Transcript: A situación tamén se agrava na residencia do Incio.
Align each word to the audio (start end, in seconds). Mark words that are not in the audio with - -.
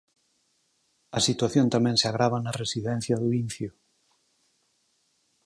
A 1.17 1.19
situación 1.27 1.67
tamén 1.75 1.95
se 2.01 2.07
agrava 2.11 2.37
na 2.41 2.57
residencia 2.61 3.15
do 3.21 3.27
Incio. 3.41 3.71